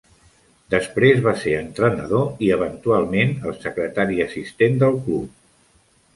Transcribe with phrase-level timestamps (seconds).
[0.73, 5.39] Després, va ser entrenador i eventualment el secretaria assistent del club.